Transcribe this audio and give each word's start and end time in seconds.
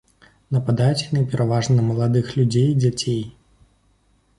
Нападаюць 0.55 1.03
яны 1.09 1.21
пераважна 1.35 1.77
на 1.77 1.83
маладых 1.93 2.35
людзей 2.41 2.67
і 2.75 2.77
дзяцей. 2.83 3.23